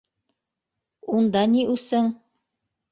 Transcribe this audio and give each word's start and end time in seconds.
Унда 1.19 1.47
ни 1.55 1.69
үсең? 1.77 2.13